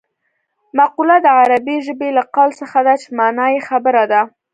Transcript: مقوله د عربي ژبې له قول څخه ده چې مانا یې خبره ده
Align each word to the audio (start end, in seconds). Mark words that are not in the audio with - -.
مقوله 0.77 1.17
د 1.21 1.27
عربي 1.39 1.77
ژبې 1.85 2.09
له 2.17 2.23
قول 2.35 2.51
څخه 2.61 2.79
ده 2.87 2.93
چې 3.01 3.07
مانا 3.19 3.45
یې 3.55 3.59
خبره 3.69 4.03
ده 4.11 4.21